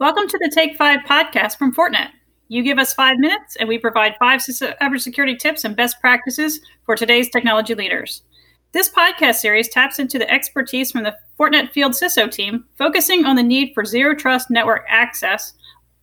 [0.00, 2.10] Welcome to the Take Five podcast from Fortinet.
[2.46, 6.94] You give us five minutes, and we provide five cybersecurity tips and best practices for
[6.94, 8.22] today's technology leaders.
[8.70, 13.34] This podcast series taps into the expertise from the Fortinet Field CISO team, focusing on
[13.34, 15.54] the need for zero trust network access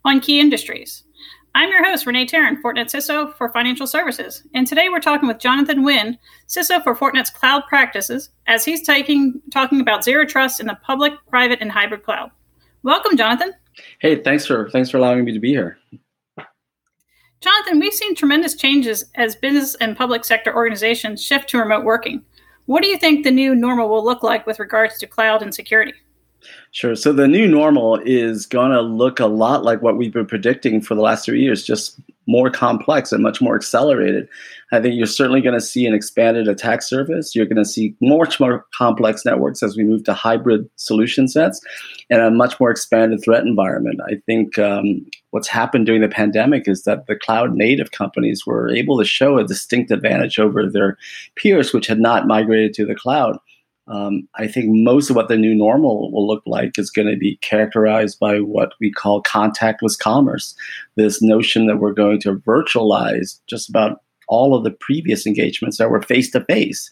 [0.04, 1.04] on key industries.
[1.56, 4.44] I'm your host, Renee Tarun, Fortinet CISO for Financial Services.
[4.54, 6.20] And today we're talking with Jonathan Wynn,
[6.50, 11.14] CISO for Fortinet's cloud practices, as he's taking, talking about zero trust in the public,
[11.30, 12.30] private, and hybrid cloud.
[12.84, 13.54] Welcome, Jonathan.
[14.00, 15.78] Hey, thanks for thanks for allowing me to be here.
[17.42, 22.24] Jonathan, we've seen tremendous changes as business and public sector organizations shift to remote working.
[22.66, 25.54] What do you think the new normal will look like with regards to cloud and
[25.54, 25.94] security?
[26.72, 26.96] Sure.
[26.96, 30.82] So the new normal is going to look a lot like what we've been predicting
[30.82, 34.28] for the last three years, just more complex and much more accelerated.
[34.72, 37.36] I think you're certainly going to see an expanded attack surface.
[37.36, 41.62] You're going to see much more complex networks as we move to hybrid solution sets
[42.10, 44.02] and a much more expanded threat environment.
[44.08, 48.70] I think um, what's happened during the pandemic is that the cloud native companies were
[48.70, 50.98] able to show a distinct advantage over their
[51.36, 53.38] peers, which had not migrated to the cloud.
[53.88, 57.18] Um, I think most of what the new normal will look like is going to
[57.18, 60.56] be characterized by what we call contactless commerce.
[60.96, 65.92] This notion that we're going to virtualize just about all of the previous engagements that
[65.92, 66.90] were face to face.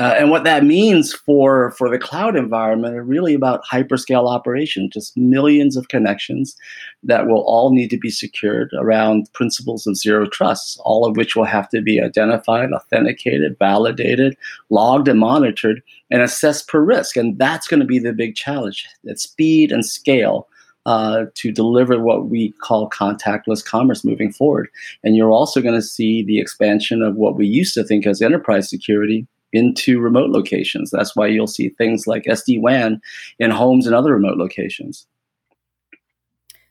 [0.00, 4.88] Uh, and what that means for, for the cloud environment are really about hyperscale operation,
[4.90, 6.56] just millions of connections
[7.02, 11.36] that will all need to be secured around principles of zero trust, all of which
[11.36, 14.38] will have to be identified, authenticated, validated,
[14.70, 17.14] logged, and monitored, and assessed per risk.
[17.14, 20.48] And that's going to be the big challenge at speed and scale.
[20.86, 24.66] Uh, to deliver what we call contactless commerce moving forward.
[25.04, 28.22] And you're also going to see the expansion of what we used to think as
[28.22, 30.90] enterprise security into remote locations.
[30.90, 33.00] That's why you'll see things like SD WAN
[33.38, 35.06] in homes and other remote locations.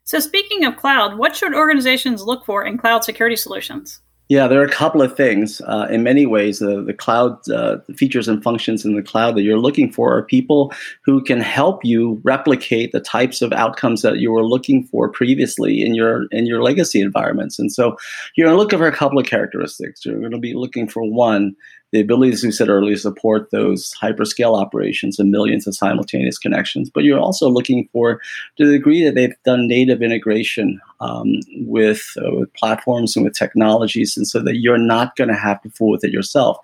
[0.04, 4.02] So, speaking of cloud, what should organizations look for in cloud security solutions?
[4.30, 5.60] Yeah, there are a couple of things.
[5.62, 9.42] Uh, in many ways, the, the cloud uh, features and functions in the cloud that
[9.42, 10.72] you're looking for are people
[11.04, 15.84] who can help you replicate the types of outcomes that you were looking for previously
[15.84, 17.58] in your in your legacy environments.
[17.58, 17.98] And so,
[18.36, 20.06] you're going to look for a couple of characteristics.
[20.06, 21.56] You're going to be looking for one
[21.92, 26.38] the ability, as we said earlier, to support those hyperscale operations and millions of simultaneous
[26.38, 26.90] connections.
[26.90, 28.22] But you're also looking for
[28.58, 33.34] to the degree that they've done native integration um, with, uh, with platforms and with
[33.34, 36.58] technologies, and so that you're not going to have to fool with it yourself.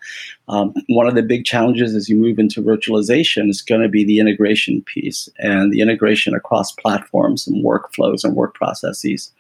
[0.48, 4.04] Um, one of the big challenges as you move into virtualization is going to be
[4.04, 9.32] the integration piece and the integration across platforms and workflows and work processes.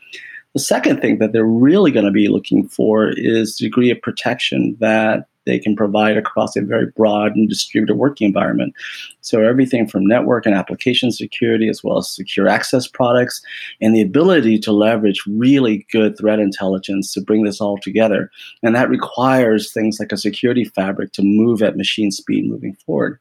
[0.55, 4.01] The second thing that they're really going to be looking for is the degree of
[4.01, 8.73] protection that they can provide across a very broad and distributed working environment.
[9.19, 13.41] So everything from network and application security, as well as secure access products,
[13.81, 18.31] and the ability to leverage really good threat intelligence to bring this all together.
[18.63, 23.19] And that requires things like a security fabric to move at machine speed moving forward.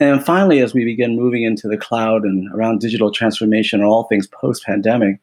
[0.00, 4.04] And finally, as we begin moving into the cloud and around digital transformation and all
[4.04, 5.20] things post pandemic,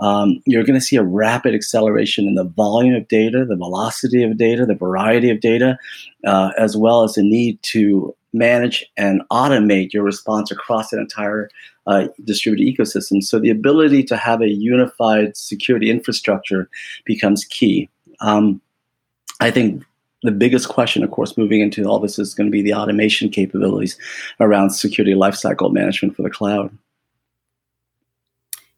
[0.00, 4.22] um, you're going to see a rapid acceleration in the volume of data, the velocity
[4.22, 5.78] of data, the variety of data,
[6.26, 11.48] uh, as well as the need to manage and automate your response across an entire
[11.86, 13.22] uh, distributed ecosystem.
[13.22, 16.68] So the ability to have a unified security infrastructure
[17.04, 17.88] becomes key.
[18.20, 18.60] Um,
[19.40, 19.84] I think
[20.22, 23.28] the biggest question, of course, moving into all this is going to be the automation
[23.28, 23.98] capabilities
[24.40, 26.76] around security lifecycle management for the cloud.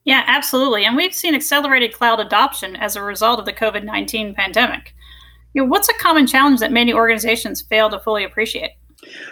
[0.06, 0.84] Yeah, absolutely.
[0.84, 4.94] And we've seen accelerated cloud adoption as a result of the COVID 19 pandemic.
[5.52, 8.70] You know, what's a common challenge that many organizations fail to fully appreciate?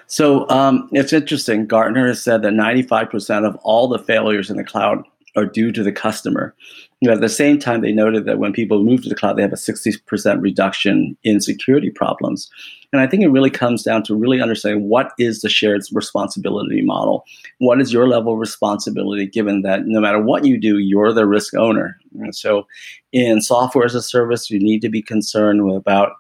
[0.09, 1.67] So um, it's interesting.
[1.67, 5.05] Gartner has said that 95% of all the failures in the cloud
[5.37, 6.55] are due to the customer.
[7.05, 9.37] You know, at the same time, they noted that when people move to the cloud,
[9.37, 12.49] they have a 60% reduction in security problems.
[12.95, 16.81] And I think it really comes down to really understanding what is the shared responsibility
[16.81, 17.27] model.
[17.59, 21.27] What is your level of responsibility given that no matter what you do, you're the
[21.27, 21.99] risk owner.
[22.21, 22.67] And so
[23.13, 26.13] in software as a service, you need to be concerned about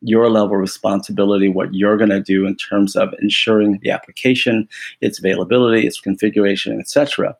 [0.00, 4.68] your level of responsibility, what you're going to do in terms of ensuring the application,
[5.00, 7.36] its availability, its configuration, etc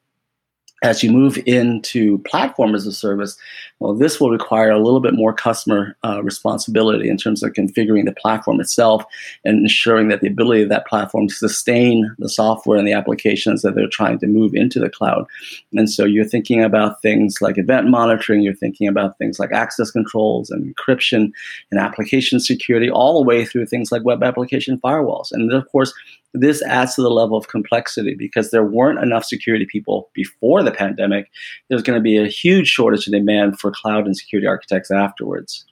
[0.82, 3.36] as you move into platform as a service,
[3.78, 8.04] well, this will require a little bit more customer uh, responsibility in terms of configuring
[8.04, 9.04] the platform itself
[9.44, 13.62] and ensuring that the ability of that platform to sustain the software and the applications
[13.62, 15.24] that they're trying to move into the cloud.
[15.72, 19.90] And so you're thinking about things like event monitoring, you're thinking about things like access
[19.90, 21.30] controls and encryption
[21.70, 25.30] and application security, all the way through things like web application firewalls.
[25.30, 25.92] And of course,
[26.34, 30.70] this adds to the level of complexity because there weren't enough security people before the
[30.70, 31.30] pandemic.
[31.68, 35.66] There's going to be a huge shortage of demand for cloud and security architects afterwards.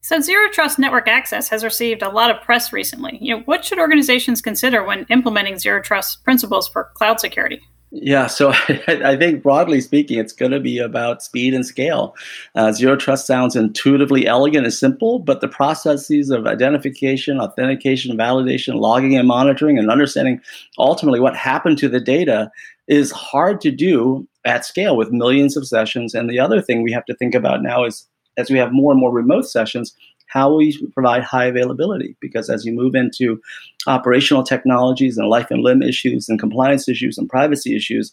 [0.00, 3.18] So, zero trust network access has received a lot of press recently.
[3.20, 7.60] You know, what should organizations consider when implementing zero trust principles for cloud security?
[7.90, 8.50] Yeah, so
[8.86, 12.14] I think broadly speaking, it's going to be about speed and scale.
[12.54, 18.74] Uh, Zero Trust sounds intuitively elegant and simple, but the processes of identification, authentication, validation,
[18.74, 20.40] logging, and monitoring, and understanding
[20.78, 22.50] ultimately what happened to the data
[22.88, 26.14] is hard to do at scale with millions of sessions.
[26.14, 28.06] And the other thing we have to think about now is
[28.36, 29.94] as we have more and more remote sessions,
[30.28, 32.16] how we provide high availability.
[32.20, 33.40] Because as you move into
[33.86, 38.12] operational technologies and life and limb issues and compliance issues and privacy issues,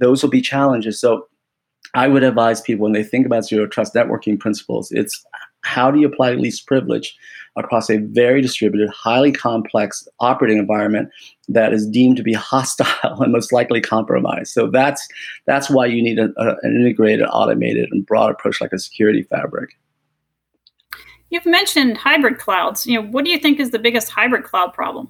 [0.00, 1.00] those will be challenges.
[1.00, 1.26] So
[1.94, 5.24] I would advise people when they think about zero trust networking principles, it's
[5.62, 7.16] how do you apply least privilege
[7.56, 11.08] across a very distributed, highly complex operating environment
[11.48, 14.52] that is deemed to be hostile and most likely compromised.
[14.52, 15.06] So that's
[15.46, 19.22] that's why you need a, a, an integrated, automated, and broad approach like a security
[19.22, 19.76] fabric.
[21.30, 22.86] You've mentioned hybrid clouds.
[22.86, 25.08] You know, what do you think is the biggest hybrid cloud problem?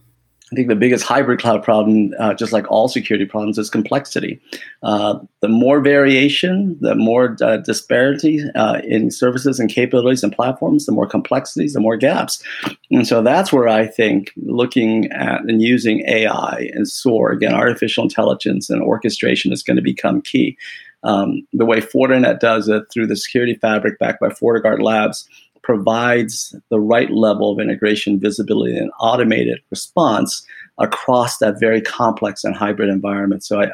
[0.53, 4.41] I think the biggest hybrid cloud problem, uh, just like all security problems, is complexity.
[4.83, 10.85] Uh, the more variation, the more uh, disparity uh, in services and capabilities and platforms,
[10.85, 12.43] the more complexities, the more gaps.
[12.91, 18.05] And so that's where I think looking at and using AI and SOAR, again, artificial
[18.05, 20.59] intelligence and orchestration is going to become key.
[21.03, 25.29] Um, the way Fortinet does it through the security fabric backed by FortiGuard Labs
[25.65, 30.47] provides the right level of integration, visibility, and automated response
[30.79, 33.43] across that very complex and hybrid environment.
[33.43, 33.71] So, I,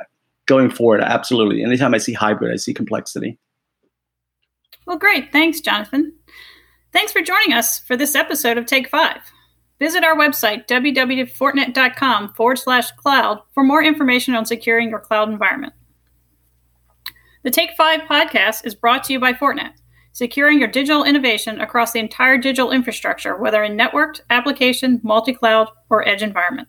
[0.46, 1.62] going forward, absolutely.
[1.62, 3.38] Anytime I see hybrid, I see complexity.
[4.86, 5.30] Well, great.
[5.32, 6.12] Thanks, Jonathan.
[6.92, 9.20] Thanks for joining us for this episode of Take Five.
[9.78, 15.72] Visit our website, www.fortinet.com forward slash cloud, for more information on securing your cloud environment.
[17.42, 19.72] The Take Five podcast is brought to you by Fortinet
[20.12, 25.68] securing your digital innovation across the entire digital infrastructure, whether in networked, application, multi cloud,
[25.88, 26.68] or edge environment.